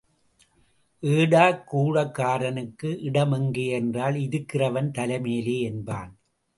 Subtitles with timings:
[1.03, 1.43] ஏடா
[1.71, 6.11] கூடக்காரனுக்கு இடம் எங்கே என்றால் இருக்கிறவன் தலைமேலே என்பான்.